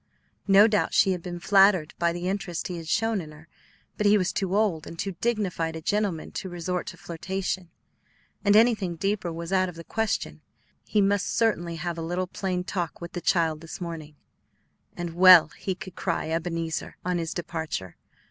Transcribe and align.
No 0.47 0.65
doubt 0.67 0.95
she 0.95 1.11
had 1.11 1.21
been 1.21 1.39
flattered 1.39 1.93
by 1.99 2.11
the 2.11 2.27
interest 2.27 2.69
he 2.69 2.77
had 2.77 2.87
shown 2.87 3.21
in 3.21 3.31
her; 3.31 3.47
but 3.97 4.07
he 4.07 4.17
was 4.17 4.33
too 4.33 4.55
old 4.55 4.87
and 4.87 4.97
too 4.97 5.11
dignified 5.21 5.75
a 5.75 5.81
gentleman 5.83 6.31
to 6.31 6.49
resort 6.49 6.87
to 6.87 6.97
flirtation, 6.97 7.69
and 8.43 8.55
anything 8.55 8.95
deeper 8.95 9.31
was 9.31 9.53
out 9.53 9.69
of 9.69 9.75
the 9.75 9.83
question. 9.83 10.41
He 10.87 11.01
must 11.01 11.27
certainly 11.27 11.75
have 11.75 11.99
a 11.99 12.01
little 12.01 12.25
plain 12.25 12.63
talk 12.63 12.99
with 12.99 13.11
the 13.11 13.21
child 13.21 13.61
this 13.61 13.79
morning, 13.79 14.15
and, 14.97 15.13
well, 15.13 15.49
he 15.59 15.75
could 15.75 15.93
cry 15.95 16.29
"Ebenezer!" 16.29 16.97
on 17.05 17.19
his 17.19 17.31
departure. 17.31 17.95